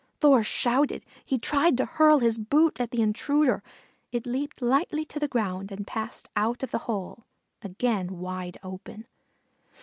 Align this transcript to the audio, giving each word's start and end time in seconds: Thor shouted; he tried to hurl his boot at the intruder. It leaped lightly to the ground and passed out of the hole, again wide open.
Thor 0.19 0.41
shouted; 0.41 1.05
he 1.23 1.37
tried 1.37 1.77
to 1.77 1.85
hurl 1.85 2.17
his 2.17 2.39
boot 2.39 2.79
at 2.81 2.89
the 2.89 3.03
intruder. 3.03 3.61
It 4.11 4.25
leaped 4.25 4.59
lightly 4.59 5.05
to 5.05 5.19
the 5.19 5.27
ground 5.27 5.71
and 5.71 5.85
passed 5.85 6.27
out 6.35 6.63
of 6.63 6.71
the 6.71 6.79
hole, 6.89 7.23
again 7.61 8.17
wide 8.17 8.57
open. 8.63 9.05